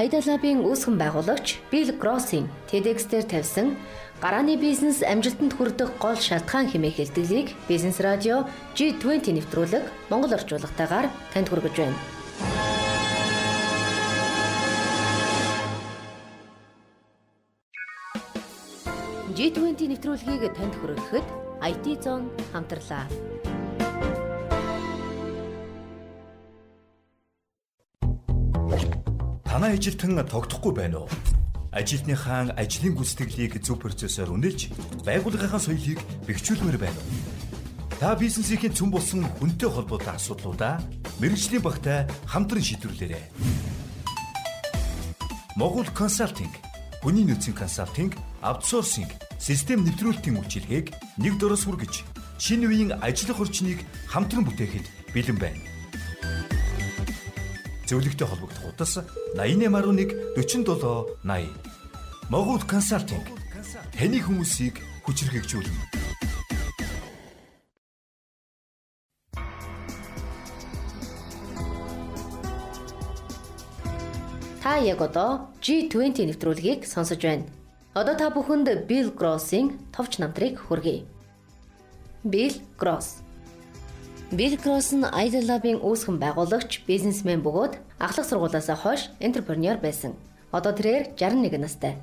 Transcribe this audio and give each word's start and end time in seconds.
Айдалабын 0.00 0.64
үүсгэн 0.64 0.96
байгуулагч 0.96 1.60
Bill 1.68 1.92
Gross-ийн 2.00 2.48
TEDx 2.72 3.04
дээр 3.12 3.26
тавьсан 3.28 3.76
гарааны 4.24 4.56
бизнес 4.56 5.04
амжилтанд 5.04 5.52
хүрэх 5.52 5.92
гол 6.00 6.16
шалтгаан 6.16 6.72
хэмээх 6.72 6.96
хэлтгэлийг 7.04 7.52
Бизнес 7.68 8.00
радио 8.00 8.48
G20 8.72 9.28
нэвтрүүлэг 9.36 9.84
Монгол 10.08 10.32
орчуулгатаагаар 10.40 11.12
танд 11.36 11.52
хүргэж 11.52 11.74
байна. 11.76 12.00
G20 19.36 19.80
нэвтрүүлгийг 19.84 20.48
танд 20.56 20.74
хүргэхэд 20.80 21.26
IT 21.60 21.84
Zone 22.00 22.24
хамтлаа. 22.56 23.04
Танай 29.60 29.76
ажилтан 29.76 30.16
тогтохгүй 30.24 30.72
байна 30.72 31.04
уу? 31.04 31.08
Ажилтныхаа 31.68 32.56
ажлын 32.56 32.96
гүйцэтгэлийг 32.96 33.60
зөв 33.60 33.76
процессор 33.76 34.32
үнэлж, 34.32 34.72
байгууллагын 35.04 35.60
соёлыг 35.60 36.00
бэхжүүлмээр 36.24 36.80
байна 36.80 36.96
уу? 36.96 38.00
Та 38.00 38.16
бизнесийн 38.16 38.72
цөм 38.72 38.88
болсон 38.88 39.28
хүнтэй 39.36 39.68
холбоотой 39.68 40.16
асуудлуудаа 40.16 40.80
мэрэгжлийн 41.20 41.60
багтай 41.60 42.08
хамтран 42.24 42.64
шийдвэрлээрэй. 42.64 43.24
Могул 45.60 45.92
консалтинг, 45.92 46.56
хүний 47.04 47.28
нөөцийн 47.28 47.52
консалтинг, 47.52 48.16
аутсорсинг, 48.40 49.12
систем 49.36 49.84
нэвтрүүлэлтийн 49.84 50.40
үйлчилгээг 50.40 51.20
нэг 51.20 51.36
дөрөс 51.36 51.68
хүргэж, 51.68 52.08
шинэ 52.40 52.64
үеийн 52.64 52.96
ажиллах 53.04 53.44
орчныг 53.44 53.84
хамтран 54.08 54.48
бүтээхэд 54.48 55.12
бэлэн 55.12 55.36
байна 55.36 55.69
зөвлөгтэй 57.90 58.26
холбогдох 58.30 58.70
утас 58.70 59.02
8811 59.34 60.38
47 60.38 61.18
80. 61.26 61.50
Могууд 62.30 62.62
консалтинг 62.70 63.26
таны 63.90 64.22
хүмүүсийг 64.22 64.78
хүчрхэгжүүлнэ. 65.02 65.74
Та 74.62 74.78
яг 74.78 75.02
одоо 75.02 75.50
G20 75.58 76.30
нэвтрүүлгийг 76.30 76.86
сонсож 76.86 77.18
байна. 77.18 77.50
Одоо 77.98 78.14
та 78.14 78.30
бүхэнд 78.30 78.86
Bill 78.86 79.10
Gross-ийн 79.10 79.74
товч 79.90 80.22
намтрыг 80.22 80.62
хүргэе. 80.62 81.02
Bill 82.22 82.54
Gross 82.78 83.26
Билл 84.30 84.56
Кросс 84.62 84.94
нь 84.94 85.02
Idle 85.02 85.42
Lab-ын 85.42 85.82
үүсгэн 85.82 86.22
байгуулагч, 86.22 86.86
бизнесмен 86.86 87.42
бөгөөд 87.42 87.82
ахлах 87.98 88.26
сургуулиасаа 88.30 88.78
хойш 88.78 89.10
энтерпренеур 89.18 89.82
байсан. 89.82 90.14
Одоо 90.54 90.70
тэрээр 90.70 91.18
61 91.18 91.58
настай. 91.58 91.98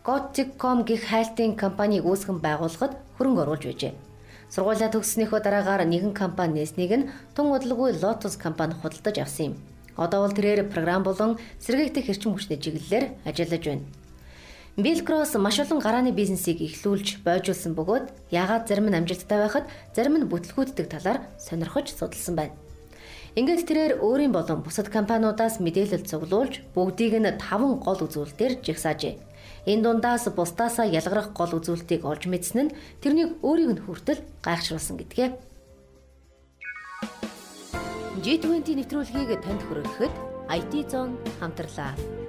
Gothic.com 0.00 0.88
гэх 0.88 1.04
хайлтын 1.12 1.60
компанийг 1.60 2.08
үүсгэн 2.08 2.40
байгуулахад 2.40 2.96
хөрөнгө 3.20 3.42
оруулж 3.44 3.64
байжээ. 3.68 3.92
Сургуулиа 4.48 4.88
төгссөнийхөө 4.88 5.40
дараагаар 5.44 5.84
нэгэн 5.84 6.16
компани 6.16 6.64
нээснийг 6.64 6.92
нь 6.96 7.08
тун 7.36 7.52
удалгүй 7.52 7.92
Lotus 8.00 8.40
компани 8.40 8.72
худалдаж 8.80 9.20
авсан 9.20 9.52
юм. 9.52 9.54
Одоо 10.00 10.24
бол 10.24 10.32
тэрээр 10.32 10.72
програм 10.72 11.04
болон 11.04 11.36
сэргээгдэх 11.60 12.08
эрчим 12.08 12.32
хүчний 12.32 12.56
чиглэлээр 12.56 13.28
ажиллаж 13.28 13.64
байна. 13.68 13.84
Билл 14.80 15.04
Кросс 15.04 15.34
маш 15.34 15.60
олон 15.60 15.78
гарааны 15.84 16.08
бизнесийг 16.10 16.64
эхлүүлж 16.64 17.20
бойжуулсан 17.20 17.76
бөгөөд 17.76 18.32
яагаад 18.32 18.64
зарим 18.64 18.88
нь 18.88 18.96
амжилттай 18.96 19.38
байхад 19.44 19.68
зарим 19.92 20.16
нь 20.16 20.30
бүтлгүүддэг 20.32 20.88
талаар 20.88 21.20
сонирхож 21.36 21.92
судалсан 21.92 22.34
байна. 22.40 22.56
Ингээд 23.36 23.68
тэрээр 23.68 23.92
өөрийн 24.00 24.32
болон 24.32 24.64
бусад 24.64 24.88
компаниудаас 24.88 25.60
мэдээлэл 25.60 26.08
цуглуулж 26.08 26.64
бүгдийг 26.72 27.12
нь 27.20 27.28
таван 27.36 27.76
гол 27.76 28.00
үзүүлэлтээр 28.08 28.64
жигсаажээ. 28.64 29.20
Энэ 29.68 29.84
дундаас 29.84 30.24
бусдаасаа 30.32 30.88
ялгарах 30.88 31.36
гол 31.36 31.60
үзүүлэлтийг 31.60 32.08
олж 32.08 32.24
мэдсэн 32.32 32.72
нь 32.72 32.74
тэрнийг 33.04 33.36
өөрийг 33.44 33.70
нь 33.76 33.82
хүртэл 33.84 34.24
гайхшруулсан 34.40 34.96
гэдгээ. 34.96 35.28
G20 38.24 38.64
нэвтрүүлгийг 38.80 39.44
танд 39.44 39.60
хүргэхэд 39.68 40.14
IT 40.48 40.72
Zone 40.88 41.20
хамтарлаа. 41.36 42.19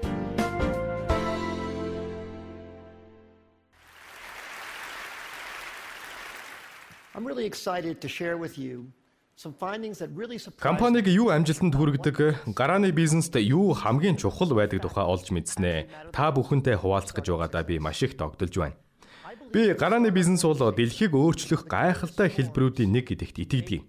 Компаниг 10.63 11.07
юу 11.11 11.27
амжилтанд 11.27 11.75
хүргэдэг, 11.75 12.55
гарааны 12.55 12.91
бизнест 12.91 13.35
юу 13.35 13.73
хамгийн 13.75 14.15
чухал 14.15 14.55
байдаг 14.55 14.79
тухай 14.79 15.03
олж 15.03 15.27
мэдснэ. 15.27 15.91
Та 16.15 16.31
бүхэнтэй 16.31 16.79
хуваалцах 16.79 17.19
гэж 17.19 17.35
байгаадаа 17.35 17.63
би 17.67 17.79
маш 17.83 17.99
их 18.03 18.15
догдолж 18.15 18.55
байна. 18.55 18.79
Би 19.51 19.73
гарааны 19.75 20.07
бизнес 20.07 20.47
бол 20.47 20.71
дэлхийг 20.71 21.11
өөрчлөх 21.11 21.67
гайхалтай 21.67 22.31
хэлбэрүүдийн 22.31 22.95
нэг 22.95 23.11
гэдэгт 23.11 23.43
итгэдэг. 23.43 23.81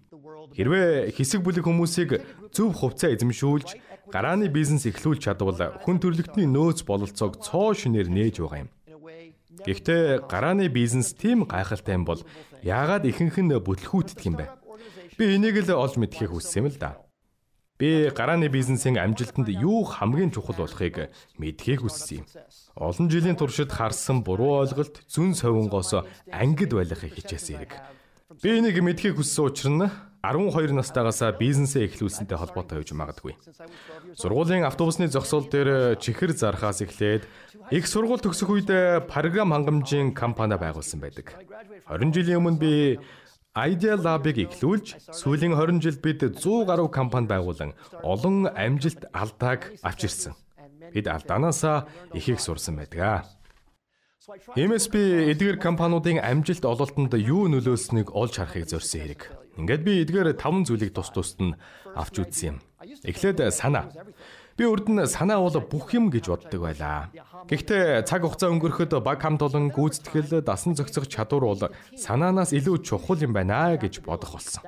Хэрвээ 0.59 1.15
хэсэг 1.15 1.47
бүлэг 1.47 1.63
хүмүүсийг 1.63 2.11
зөв 2.51 2.75
хувцас 2.75 3.15
эзэмшүүлж 3.15 3.79
гарааны 4.11 4.51
бизнес 4.51 4.83
эхлүүлж 4.91 5.31
чадвал 5.31 5.79
хүн 5.79 6.03
төрөлхтний 6.03 6.51
нөөц 6.51 6.83
бололцоог 6.83 7.39
цоо 7.39 7.71
шинээр 7.71 8.11
нээж 8.11 8.43
байгаа 8.43 8.67
юм. 8.67 8.71
Гэхдээ 9.67 10.27
гарааны 10.27 10.69
бизнес 10.69 11.15
тийм 11.15 11.47
гайхалтай 11.47 11.95
юм 11.95 12.05
бол 12.05 12.21
яагаад 12.63 13.07
ихэнх 13.07 13.39
нь 13.39 13.55
бүтлгүүтдэг 13.55 14.27
юм 14.27 14.37
бэ? 14.39 14.47
Би 15.19 15.37
энийг 15.37 15.63
л 15.63 15.77
олж 15.79 15.97
мэдхийг 15.99 16.35
хүссэн 16.35 16.67
юм 16.67 16.69
л 16.73 16.79
да. 16.79 16.99
Би 17.79 18.11
гарааны 18.11 18.47
бизнесийн 18.47 18.99
амжилтанд 18.99 19.49
юу 19.51 19.83
хамгийн 19.87 20.31
чухал 20.31 20.67
болохыг 20.67 21.11
мэдхийг 21.39 21.83
хүссэн 21.83 22.23
юм. 22.23 22.27
Олон 22.79 23.07
жилийн 23.11 23.39
туршид 23.39 23.71
харсан 23.71 24.23
буруу 24.23 24.63
ойлголт 24.63 25.03
зүн 25.07 25.35
совингоос 25.35 26.07
ангид 26.31 26.71
байлгахыг 26.75 27.15
хичээсэн 27.15 27.59
хэрэг. 27.59 27.73
Би 28.41 28.57
энийг 28.57 28.81
мэдхийг 28.81 29.21
хүссэн 29.21 29.45
учраас 29.45 29.69
нь 29.77 29.85
12 30.23 30.73
настайгаас 30.73 31.21
бизнесээ 31.37 31.91
эхлүүлсэнтэй 31.91 32.39
холбоотой 32.39 32.81
байж 32.81 32.91
магадгүй. 32.95 33.35
Сургуулийн 34.17 34.65
автобусны 34.65 35.11
зогсоол 35.11 35.51
дээр 35.51 35.99
чихэр 35.99 36.33
зархаас 36.33 36.81
эхлээд 36.81 37.27
их 37.75 37.85
сургууль 37.91 38.23
төгсөх 38.23 38.49
үед 38.49 38.71
програм 39.11 39.51
хангамжийн 39.51 40.15
компани 40.15 40.57
байгуулсан 40.57 41.03
байдаг. 41.03 41.35
20 41.91 42.15
жилийн 42.15 42.41
өмнө 42.41 42.63
би 42.63 42.73
Idea 43.53 43.99
Lab-ыг 44.01 44.39
эхлүүлж 44.49 45.13
сүүлийн 45.13 45.59
20 45.59 45.83
жилд 45.83 46.01
бид 46.01 46.25
100 46.25 46.65
гаруй 46.65 46.89
компани 46.89 47.27
байгуулан 47.27 47.77
олон 48.01 48.49
амжилт 48.49 49.11
алдааг 49.13 49.77
авчирсан. 49.83 50.33
Бид 50.95 51.11
алдаанаасаа 51.11 51.85
ихийг 52.17 52.41
сурсан 52.41 52.79
байдаг. 52.81 53.27
MSP 54.23 54.95
эдгээр 55.35 55.59
компаниудын 55.59 56.23
амжилт 56.23 56.63
ололтонд 56.63 57.19
юу 57.19 57.51
нөлөөлснийг 57.51 58.15
олж 58.15 58.39
харахыг 58.39 58.71
зорьсон 58.71 59.03
хэрэг. 59.03 59.23
Ингээд 59.59 59.83
би 59.83 59.93
эдгээр 60.07 60.39
таван 60.39 60.63
зүйлийг 60.63 60.95
тус 60.95 61.11
тусад 61.11 61.43
нь 61.43 61.59
авч 61.99 62.23
үзсэн 62.23 62.55
юм. 62.55 62.57
Эхлээд 63.03 63.43
санаа. 63.51 63.91
Би 64.55 64.63
урд 64.63 64.87
нь 64.87 65.03
санаа 65.11 65.43
бол 65.43 65.67
бүх 65.67 65.91
юм 65.99 66.07
гэж 66.15 66.31
боддог 66.31 66.61
байлаа. 66.63 67.11
Гэхдээ 67.51 68.07
цаг 68.07 68.23
хугацаа 68.23 68.55
өнгөрөхөд 68.55 68.95
баг 69.03 69.19
хамт 69.19 69.43
олон 69.43 69.75
гүйцэтгэл, 69.75 70.47
дасан 70.47 70.79
зохицох 70.79 71.11
чадвар 71.11 71.43
бол 71.43 71.63
санаанаас 71.99 72.55
илүү 72.55 72.87
чухал 72.87 73.19
юм 73.19 73.35
байна 73.35 73.75
гэж 73.75 74.07
бодох 74.07 74.39
болсон. 74.39 74.63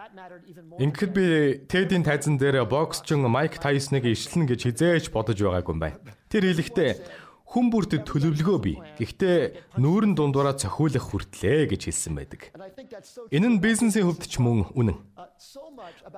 Ингээд 0.83 1.13
би 1.15 1.27
TED-ийн 1.71 2.03
тайзан 2.03 2.43
дээр 2.43 2.67
боксчин 2.67 3.23
Майк 3.31 3.63
Тайсныг 3.63 4.03
ишлэн 4.11 4.51
гэж 4.51 4.67
хизээж 4.67 5.15
бодож 5.15 5.39
байгаагүй 5.39 5.79
юм 5.79 5.79
байна. 5.79 6.03
Тэр 6.27 6.51
хэлэхдээ 6.51 6.91
хүн 7.55 7.71
бүрт 7.71 7.95
төлөвлөгөө 8.03 8.59
бий. 8.59 8.77
Гэхдээ 8.99 9.79
нүүрэн 9.79 10.19
дундуура 10.19 10.59
цохиулах 10.59 11.07
хүртлээ 11.07 11.71
гэж 11.71 11.87
хэлсэн 11.87 12.19
байдаг. 12.19 12.51
Энэ 13.31 13.47
нь 13.47 13.63
бизнесийн 13.63 14.11
хувьд 14.11 14.27
ч 14.27 14.43
мөн 14.43 14.67
үнэн. 14.75 14.99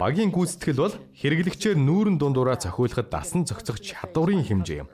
Багийн 0.01 0.33
гүйцэтгэл 0.33 0.81
бол 0.81 0.97
хэрэглэгчээр 1.13 1.77
нүүрэн 1.77 2.17
дундуура 2.17 2.57
цохиулахад 2.57 3.13
дасан 3.13 3.45
зохицох 3.45 3.85
чадварын 3.85 4.49
хэмжээ 4.49 4.81
юм. 4.81 4.89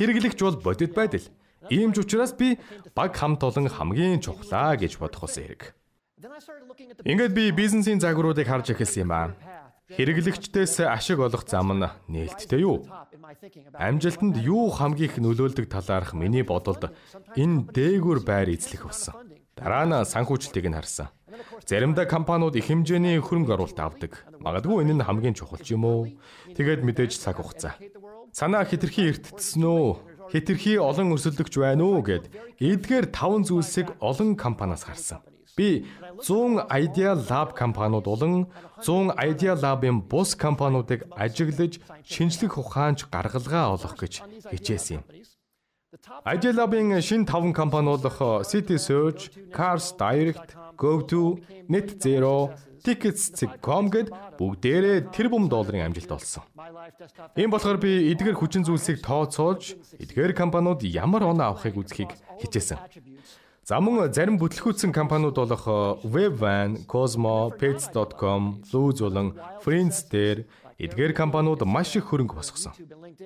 Хэрэглэгч 0.00 0.40
бол 0.40 0.56
бодит 0.64 0.96
байдал. 0.96 1.28
Ийм 1.68 1.92
ч 1.92 2.00
учраас 2.00 2.32
би 2.32 2.56
баг 2.96 3.12
хамт 3.12 3.44
олон 3.44 3.68
хамгийн 3.68 4.24
чухлаа 4.24 4.80
гэж 4.80 4.96
бодох 4.96 5.28
болсон 5.28 5.44
хэрэг. 5.44 5.76
Ингээд 7.04 7.36
би 7.36 7.52
бизнесийн 7.52 8.00
загваруудыг 8.00 8.48
харж 8.48 8.72
эхэлсэн 8.72 9.04
юм 9.04 9.12
аа. 9.12 9.28
Хэрэглэгчдээс 9.96 10.88
ашиг 10.88 11.20
олох 11.20 11.44
зам 11.44 11.72
нь 11.76 11.88
нээлттэй 12.08 12.64
юу? 12.64 12.86
Амжилтанд 13.76 14.36
юу 14.40 14.72
хамгийн 14.72 15.08
их 15.08 15.16
нөлөөлдөг 15.20 15.66
талаарх 15.68 16.12
миний 16.16 16.44
бодолд 16.44 16.92
энэ 17.36 17.68
дээгүр 17.76 18.24
байр 18.24 18.52
эзлэх 18.52 18.88
болсон. 18.88 19.14
Дараа 19.56 19.84
нь 19.84 20.08
санхүүжилтийг 20.08 20.66
нь 20.68 20.76
харсан. 20.76 21.12
Заримдаа 21.68 22.06
компаниуд 22.08 22.56
их 22.56 22.68
хэмжээний 22.68 23.20
хөрөнгө 23.20 23.52
оруулалт 23.56 23.80
авдаг. 23.80 24.12
Магадгүй 24.40 24.84
энэ 24.84 25.00
нь 25.00 25.06
хамгийн 25.06 25.36
чухал 25.36 25.60
ч 25.60 25.76
юм 25.76 25.84
уу. 25.84 26.08
Тэгээд 26.56 26.84
мэдээж 26.84 27.12
цаг 27.16 27.40
хугацаа. 27.40 27.76
Санаа 28.32 28.64
хитрхи 28.64 29.12
эртдсэн 29.12 29.64
үү? 29.64 30.28
Хитрхи 30.32 30.80
олон 30.80 31.12
өрсөлдөгч 31.12 31.54
байна 31.60 31.84
уу 31.84 32.00
гэд 32.00 32.32
эдгээр 32.56 33.12
таван 33.12 33.44
зүйлсийг 33.44 33.92
олон 34.00 34.36
компаниас 34.40 34.88
харсан. 34.88 35.20
Би 35.56 35.84
100 36.22 36.66
Idea 36.70 37.12
Lab 37.28 37.54
компаниуд 37.54 38.04
болон 38.04 38.46
100 38.80 39.16
Idea 39.18 39.54
Lab-ын 39.54 40.00
бус 40.00 40.34
компаниудыг 40.34 41.04
ажиглаж 41.12 41.80
шинжлэх 42.04 42.56
ухаанч 42.56 43.04
гаргалгаа 43.12 43.76
олох 43.76 43.94
гэж 44.00 44.24
хичээсэн 44.48 44.96
юм. 44.96 45.04
Idea 46.24 46.52
Lab-ын 46.56 47.00
шинэ 47.04 47.28
5 47.28 47.52
компани 47.52 47.88
болох 47.92 48.16
City 48.48 48.78
Search, 48.80 49.28
Cars 49.52 49.92
Direct, 50.00 50.56
GoTo, 50.80 51.36
Net 51.68 52.00
Zero, 52.00 52.56
Tickets.com 52.82 53.84
гэд 53.94 54.08
бүгдээрээ 54.40 55.14
тэрбум 55.14 55.46
долларын 55.52 55.86
амжилт 55.92 56.16
олсон. 56.16 56.42
Ийм 57.36 57.52
болохоор 57.52 57.78
би 57.78 58.10
эдгээр 58.10 58.34
хүчин 58.34 58.66
зүйлсийг 58.66 59.04
тооцоолж, 59.04 59.78
эдгээр 60.02 60.32
компаниуд 60.34 60.82
ямар 60.82 61.22
оноо 61.28 61.54
авахыг 61.54 61.78
үзхийг 61.78 62.10
хичээсэн. 62.42 62.80
За 63.72 63.78
мөн 63.80 64.10
зарим 64.12 64.34
бүтлгүүцсэн 64.36 64.90
компаниуд 64.92 65.32
болох 65.32 65.64
Webvan, 66.04 66.84
Cosmo, 66.84 67.48
Pets.com, 67.56 68.60
Luz 68.68 69.00
болон 69.00 69.32
Friends-дээр 69.64 70.44
эдгээр 70.76 71.16
компаниуд 71.16 71.64
маш 71.64 71.96
их 71.96 72.04
хөрөнгө 72.12 72.36
босгосон. 72.36 72.76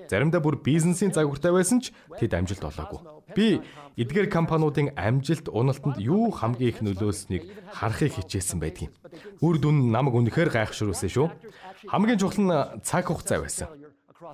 Заримдаа 0.07 0.39
бүр 0.39 0.55
бизнесийн 0.63 1.11
загвартай 1.11 1.51
байсан 1.51 1.83
ч 1.83 1.91
тэд 2.15 2.31
амжилт 2.31 2.63
олоогүй. 2.63 3.03
Би 3.35 3.59
эдгээр 3.99 4.31
компаниудын 4.31 4.95
амжилт 4.95 5.51
уналтанд 5.51 5.99
юу 5.99 6.31
хамгийн 6.31 6.71
их 6.71 6.79
нөлөөлснийг 6.79 7.43
харахыг 7.75 8.15
хичээсэн 8.15 8.63
байдгийн. 8.63 8.95
Үр 9.43 9.59
дүн 9.59 9.91
намайг 9.91 10.15
үнэхээр 10.15 10.47
гайхшруулсан 10.47 11.11
шүү. 11.11 11.27
Хамгийн 11.91 12.23
чухал 12.23 12.47
нь 12.47 12.55
цаг 12.87 13.11
хугацаа 13.11 13.43
байсан. 13.43 13.67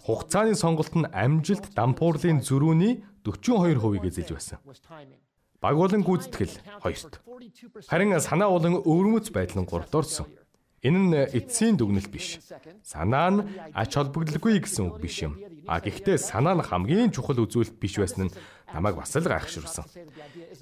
Хугацааны 0.06 0.54
сонголт 0.54 0.94
нь 0.94 1.09
амжилт 1.09 1.74
дампуурлын 1.74 2.45
зөрүүний 2.45 3.01
42%-ийг 3.25 4.06
эзэлж 4.13 4.30
байсан. 4.30 4.62
Баг 5.63 5.80
болон 5.80 6.04
гүйцэтгэл 6.04 6.60
хоёрт. 6.83 7.24
Харин 7.88 8.19
санаа 8.19 8.51
болон 8.51 8.83
өвөрмөц 8.83 9.31
байдал 9.31 9.63
нь 9.63 9.69
гуравт 9.71 9.95
орсон. 9.95 10.27
Энэ 10.83 11.00
нь 11.00 11.15
эцсийн 11.39 11.80
дүгнэлт 11.80 12.12
биш. 12.12 12.44
Санаа 12.83 13.31
нь 13.31 13.48
ач 13.71 13.95
холбогдолгүй 13.95 14.60
гэсэн 14.60 14.92
үг 14.92 15.00
биш 15.00 15.24
юм. 15.24 15.39
А 15.63 15.80
гэхдээ 15.80 16.19
санаа 16.19 16.60
нь 16.60 16.68
хамгийн 16.68 17.15
чухал 17.15 17.39
үзүүлэлт 17.48 17.80
биш 17.80 17.95
байсан 17.95 18.27
нь 18.27 18.36
намайг 18.75 19.00
бас 19.00 19.15
л 19.15 19.24
гайхшруулсан. 19.24 19.88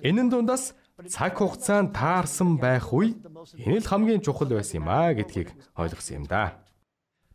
Энэ 0.06 0.22
нь 0.22 0.30
дундаас 0.30 0.78
цаг 1.10 1.34
хугацаанд 1.34 1.98
таарсан 1.98 2.62
байх 2.62 2.94
үе 2.94 3.18
энэ 3.58 3.82
л 3.82 3.90
хамгийн 3.90 4.22
чухал 4.22 4.54
байсан 4.54 4.86
юм 4.86 4.88
а 4.94 5.10
гэдгийг 5.18 5.50
ойлгосон 5.74 6.22
юм 6.22 6.26
да. 6.30 6.61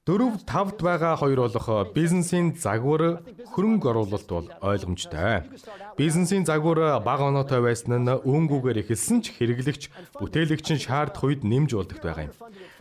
4 0.07 0.47
5-д 0.47 0.87
байгаа 0.87 1.19
хоёр 1.19 1.51
болох 1.51 1.91
бизнесийн 1.91 2.55
загвар 2.55 3.27
хөрөнгө 3.51 3.91
оруулалт 3.91 4.31
бол 4.31 4.47
ойлгомжтой. 4.63 5.43
Бизнесийн 5.99 6.47
загвар 6.47 7.03
бага 7.03 7.27
оноотой 7.27 7.59
байсан 7.59 8.07
нь 8.07 8.15
үүнгүүгээр 8.15 8.87
эхэлсэн 8.87 9.27
ч 9.27 9.35
хэрэглэгч, 9.35 9.91
бүтээлэгч 10.23 10.67
нь 10.79 10.85
шаардах 10.87 11.27
үед 11.27 11.43
нэмж 11.43 11.75
болдогт 11.75 12.07
байгаа 12.07 12.31
юм. 12.31 12.35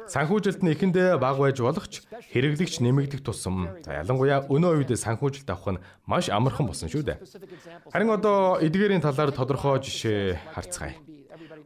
Санхүүжилт 0.06 0.62
нь 0.62 0.70
эхэндээ 0.78 1.18
бага 1.18 1.50
байж 1.50 1.58
болох 1.66 1.90
ч 1.90 2.06
хэрэглэгч 2.30 2.86
нэмэгдэх 2.86 3.26
тусам 3.26 3.74
ялангуяа 3.90 4.46
өнөө 4.46 4.86
үед 4.86 4.94
санхүүжилт 4.94 5.50
авах 5.50 5.82
нь 5.82 5.84
маш 6.06 6.30
амархан 6.30 6.70
болсон 6.70 6.94
шүү 6.94 7.10
дээ. 7.10 7.18
Харин 7.90 8.14
одоо 8.14 8.62
эдгээрийн 8.62 9.02
талаар 9.02 9.34
тодорхой 9.34 9.82
жишээ 9.82 10.54
харцгаая. 10.54 10.94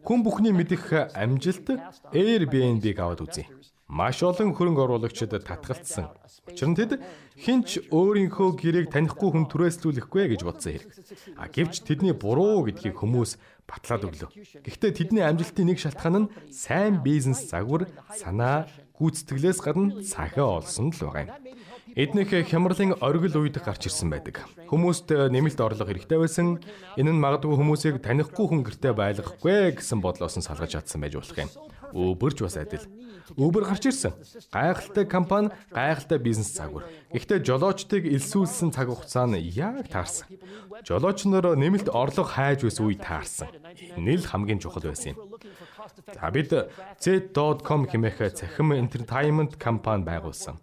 Хүн 0.07 0.23
бүхний 0.23 0.55
мэдих 0.55 0.87
амжилт 1.11 1.67
Airbnb-г 2.15 2.95
аваад 3.03 3.27
үзье 3.27 3.43
маш 3.89 4.21
олон 4.21 4.53
хөрөнгө 4.53 4.85
оруулагчид 4.85 5.33
татгалцсан. 5.33 6.13
Учир 6.45 6.69
нь 6.69 6.77
тэд 6.77 7.01
хинч 7.33 7.89
өөрийнхөө 7.89 8.49
гэрээг 8.61 8.87
танихгүй 8.93 9.29
хүн 9.33 9.49
түрээслүүлэхгүй 9.49 10.37
гэж 10.37 10.41
бодсон 10.45 10.77
хэрэг. 10.77 10.89
А 11.41 11.49
гэвч 11.49 11.81
тэдний 11.89 12.13
буруу 12.13 12.69
гэдгийг 12.69 12.93
хүмүүс 13.01 13.41
батлаад 13.65 14.05
өглөө. 14.05 14.29
Гэхдээ 14.61 14.91
тэдний 14.93 15.25
амжилтын 15.25 15.73
нэг 15.73 15.81
шалтгаан 15.81 16.29
нь 16.29 16.31
сайн 16.53 17.01
бизнес 17.01 17.49
загвар, 17.49 17.89
санаа, 18.13 18.69
гүйцэтгэлээс 18.93 19.59
гадна 19.65 20.05
цахиа 20.05 20.61
олсон 20.61 20.93
л 20.93 21.01
байгаа 21.09 21.25
юм. 21.25 21.33
Эднийх 21.95 22.29
хямралын 22.49 22.97
оргил 23.01 23.41
үед 23.41 23.57
гарч 23.63 23.89
ирсэн 23.89 24.09
байдаг. 24.09 24.45
Хүмүүст 24.69 25.09
нэмэлт 25.09 25.59
орлого 25.61 25.89
хэрэгтэй 25.89 26.19
байсан. 26.19 26.61
Энэ 26.99 27.13
нь 27.13 27.21
магадгүй 27.21 27.55
хүмүүсийг 27.57 28.03
танихгүй 28.03 28.45
хүн 28.45 28.61
гэртээ 28.65 28.93
байлгахгүй 28.93 29.77
гэсэн 29.79 30.03
бодлоос 30.03 30.37
нь 30.37 30.45
салгаж 30.45 30.75
чадсан 30.77 31.01
байж 31.01 31.17
болох 31.17 31.37
юм. 31.39 31.49
Өөбөрч 31.89 32.37
бас 32.45 32.57
адил. 32.61 32.85
Uber 33.37 33.65
гарч 33.65 33.89
ирсэн. 33.89 34.13
Гайхалтай 34.53 35.05
компани, 35.05 35.49
гайхалтай 35.69 36.17
бизнес 36.17 36.53
загвар. 36.53 36.85
Гэхдээ 37.13 37.45
жолоочдыг 37.45 38.05
элсүүлсэн 38.09 38.73
цаг 38.73 38.89
хугацаа 38.89 39.29
нь 39.29 39.41
яг 39.53 39.89
таарсан. 39.89 40.29
Жолооч 40.85 41.25
нар 41.25 41.53
нэмэлт 41.53 41.89
орлого 41.93 42.25
хайж 42.25 42.65
байсан 42.65 42.89
үе 42.89 42.97
таарсан. 42.97 43.49
Энэ 43.97 44.21
л 44.21 44.29
хамгийн 44.29 44.61
чухал 44.61 44.85
байсан 44.85 45.13
юм. 45.13 45.17
За 46.13 46.29
бид 46.33 46.49
Z.com 46.97 47.85
хэмээх 47.85 48.33
цахим 48.33 48.73
entertainment 48.73 49.57
компани 49.61 50.05
байгуулсан. 50.05 50.57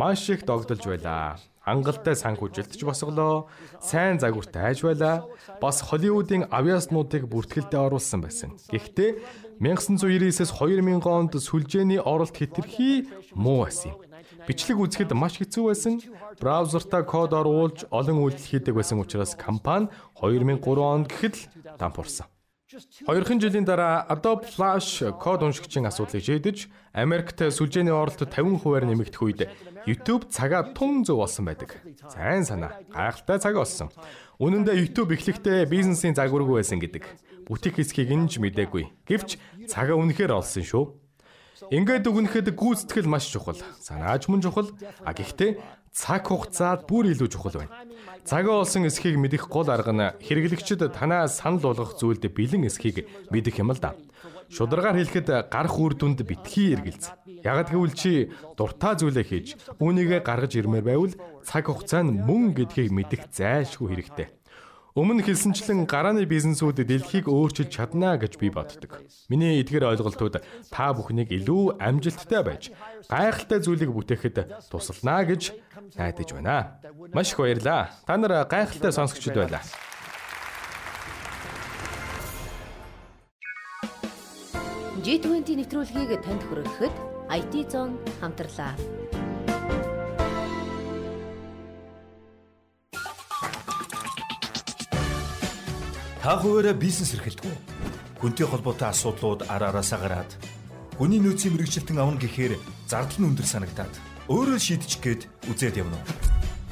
Маш 0.00 0.26
их 0.34 0.42
догдолж 0.42 0.82
байлаа 0.90 1.38
хангалттай 1.64 2.12
санхүүжилт 2.12 2.76
ч 2.76 2.84
босголоо, 2.84 3.48
сайн 3.80 4.20
загвартай 4.20 4.76
айж 4.76 4.84
байлаа. 4.84 5.24
Бас 5.62 5.80
Холливуудын 5.80 6.52
авиаснуудыг 6.52 7.24
бүртгэлдээ 7.24 7.80
оруулсан 7.88 8.20
байсан. 8.20 8.52
Гэхдээ 8.68 9.64
1999-с 9.64 10.52
2000 10.60 11.08
онд 11.08 11.32
сүлжээний 11.40 12.00
оролт 12.04 12.36
хэтэрхий 12.36 13.08
муу 13.32 13.64
байсан 13.64 13.96
юм. 13.96 13.98
Бичлэг 14.44 14.76
үзэхэд 14.76 15.16
маш 15.16 15.40
хэцүү 15.40 15.64
байсан. 15.72 16.02
Браузертаа 16.36 17.02
код 17.08 17.32
оруулж 17.32 17.88
олон 17.88 18.20
үйлдэл 18.28 18.50
хийдэг 18.60 18.74
байсан 18.76 19.00
учраас 19.00 19.32
компани 19.32 19.88
2003 20.20 20.60
онд 20.84 21.08
гэхэд 21.08 21.36
дампуурсан. 21.80 22.28
Хоёрхан 23.06 23.38
жилийн 23.38 23.62
дараа 23.62 24.02
Adobe 24.10 24.46
Flash 24.50 25.06
код 25.22 25.46
уншигчийн 25.46 25.86
асуудлыг 25.86 26.26
шийдэж 26.26 26.66
Америкт 26.90 27.38
сүлжээний 27.38 27.94
оролт 27.94 28.18
50%-аар 28.18 28.84
нэмэгдэх 28.90 29.22
үед 29.22 29.40
YouTube 29.86 30.26
цагаа 30.34 30.74
тун 30.74 31.06
зөв 31.06 31.22
болсон 31.22 31.46
байдаг. 31.46 31.78
Сайн 32.10 32.42
санаа. 32.42 32.74
Гайхалтай 32.90 33.38
цаг 33.38 33.54
болсон. 33.54 33.94
Үнэн 34.42 34.66
дээр 34.66 34.90
YouTube 34.90 35.14
эхлэхдээ 35.14 35.70
бизнесийн 35.70 36.18
загваргүй 36.18 36.58
байсан 36.58 36.82
гэдэг 36.82 37.06
бүтих 37.46 37.78
хэсгийг 37.78 38.10
нь 38.10 38.26
ч 38.26 38.42
мдээгүй. 38.42 38.90
Гэвч 39.06 39.38
цагаа 39.70 39.94
үнэхээр 39.94 40.34
олсон 40.34 40.66
шүү. 40.66 40.84
Ингээд 41.70 42.10
өгнөхэд 42.10 42.50
гүйцэтгэл 42.58 43.06
маш 43.06 43.30
чухал. 43.30 43.60
Санааж 43.78 44.26
мөн 44.26 44.42
чухал. 44.42 44.74
А 45.06 45.14
гэхдээ 45.14 45.83
цаг 45.94 46.26
хугацаад 46.26 46.90
бүр 46.90 47.14
илүү 47.14 47.30
чухал 47.30 47.54
байна. 47.62 47.86
Цагаа 48.26 48.66
олсон 48.66 48.90
эсхийг 48.90 49.14
мэдэх 49.14 49.46
гол 49.46 49.70
арга 49.70 49.94
нь 49.94 50.10
хэрэглэгчид 50.26 50.90
танаа 50.90 51.30
санал 51.30 51.62
болгох 51.62 51.94
зүйлд 51.94 52.26
бэлэн 52.34 52.66
эсхийг 52.66 53.06
мэдэх 53.30 53.62
юм 53.62 53.70
л 53.70 53.78
да. 53.78 53.94
Шударгаар 54.50 54.98
хэлэхэд 54.98 55.48
гарах 55.54 55.78
үр 55.78 55.94
дүнд 55.94 56.26
битгий 56.26 56.74
эргэлз. 56.74 57.14
Ягд 57.46 57.70
гэвэл 57.70 57.94
чи 57.94 58.34
дуртай 58.58 58.98
зүйлээ 58.98 59.24
хийж 59.24 59.48
үүнийгээ 59.78 60.20
гаргаж 60.26 60.52
ирмээр 60.58 60.84
байвал 60.84 61.14
цаг 61.46 61.70
хугацаа 61.70 62.02
нь 62.02 62.26
мөн 62.26 62.58
гэдгийг 62.58 62.90
мэдэх 62.90 63.30
зайлшгүй 63.30 63.88
хэрэгтэй. 63.94 64.28
Өмнө 64.94 65.26
хэлсэнчлэн 65.26 65.90
гарааны 65.90 66.22
бизнесүүд 66.22 66.86
дэлхийг 66.86 67.26
өөрчилж 67.26 67.66
чадна 67.66 68.14
гэж 68.14 68.38
би 68.38 68.46
боддог. 68.46 69.02
Миний 69.26 69.58
эдгээр 69.58 69.90
ойлголтууд 69.90 70.38
та 70.70 70.86
бүхнийг 70.94 71.34
илүү 71.34 71.82
амжилттай 71.82 72.42
байж 72.46 72.70
гайхалтай 73.10 73.58
зүйлийг 73.58 73.90
бүтээхэд 73.90 74.70
туслана 74.70 75.26
гэж 75.26 75.50
найдаж 75.98 76.30
байна. 76.38 76.78
Маш 77.10 77.34
их 77.34 77.42
баярлалаа. 77.42 77.90
Та 78.06 78.14
нар 78.14 78.46
гайхалтай 78.46 78.94
сонсогчд 78.94 79.34
байлаа. 79.34 79.66
G20 85.02 85.58
нэвтрүүлгийг 85.58 86.22
танд 86.22 86.42
хүргэхэд 86.46 86.94
IT 87.34 87.66
Zone 87.66 87.98
хамтлаа. 88.22 88.78
Та 96.24 96.40
хуваараа 96.40 96.72
бизнес 96.72 97.12
эрхэлдэг 97.12 97.44
үү? 97.44 97.56
Хүнтэй 98.24 98.48
холбоотой 98.48 98.88
асуудлууд 98.88 99.44
ар 99.44 99.68
араасаа 99.68 100.00
гараад 100.00 100.30
хүний 100.96 101.20
нөөцийн 101.20 101.52
мэрэгчлэлтэн 101.52 102.00
авна 102.00 102.16
гэхээр 102.16 102.56
зардал 102.88 103.20
нь 103.20 103.28
өндөр 103.28 103.44
санагтаад 103.44 103.92
өөрөө 104.32 104.56
шийдчих 104.56 105.04
гээд 105.04 105.28
үзээд 105.52 105.84
явна 105.84 106.00
уу? 106.00 106.08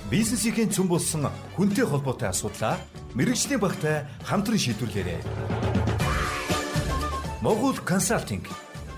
Бизнесийн 0.08 0.72
цөм 0.72 0.88
болсон 0.88 1.28
хүнтэй 1.52 1.84
холбоотой 1.84 2.32
асуудлаа 2.32 2.80
мэрэгжлийн 3.12 3.60
багтай 3.60 4.08
хамтран 4.24 4.56
шийдвэрлээрэй. 4.56 5.20
Могул 7.44 7.76
консалтинг 7.76 8.48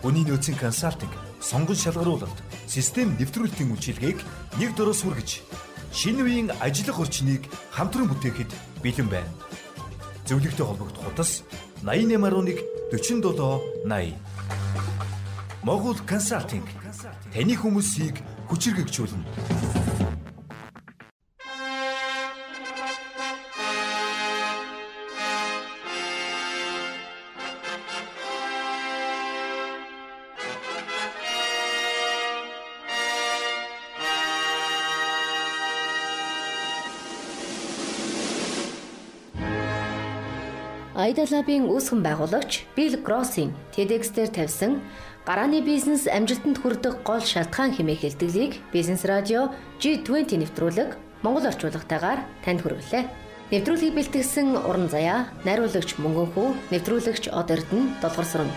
хүний 0.06 0.22
нөөцийн 0.22 0.54
консалтинг, 0.54 1.10
сонгон 1.42 1.74
шалгаруулалт, 1.74 2.38
систем 2.70 3.18
нэвтрүүлэлтийн 3.18 3.74
үйлчилгээг 3.74 4.18
нэг 4.62 4.70
дөрөс 4.78 5.02
хүргэж 5.02 5.30
шинэ 5.90 6.22
үеийн 6.22 6.54
ажиллах 6.62 7.02
орчныг 7.02 7.42
хамтран 7.74 8.06
бүтээхэд 8.06 8.54
бэлэн 8.86 9.10
байна 9.10 9.43
зөвлөгтэй 10.26 10.66
холбогдох 10.66 11.04
хутас 11.04 11.44
8811 11.82 12.64
47 12.92 13.60
80. 13.84 14.16
Могул 15.64 15.96
консалтинг 16.08 16.68
таны 17.32 17.54
хүмүүсийг 17.56 18.20
хүчирхэгжүүлнэ. 18.48 19.73
Aida 41.04 41.28
Lab-ийн 41.28 41.68
үүсгэн 41.68 42.00
байгуулагч 42.00 42.64
Bill 42.72 42.96
Gross-ийн 43.04 43.52
TEDx 43.76 44.16
дээр 44.16 44.30
тавьсан 44.32 44.80
гарааны 45.28 45.60
бизнес 45.60 46.08
амжилтанд 46.08 46.56
хүрэх 46.56 47.04
гол 47.04 47.20
шалтгаан 47.20 47.76
хэмээх 47.76 48.08
хэлтгэлийг 48.08 48.52
Бизнес 48.72 49.04
радио 49.04 49.52
G20 49.84 50.40
нэвтрүүлэг 50.40 50.96
Монгол 51.20 51.44
орчуулгатайгаар 51.44 52.24
танд 52.40 52.64
хүргэлээ. 52.64 53.04
Нэвтрүүлгийг 53.52 53.92
бэлтгэсэн 54.00 54.56
уран 54.64 54.88
заяа, 54.88 55.28
найруулагч 55.44 56.00
Мөнгөнхүү, 56.00 56.72
нэвтрүүлэгч 56.72 57.28
Од 57.36 57.52
Эрдэнэ, 57.52 58.00
Долгорсрон 58.00 58.48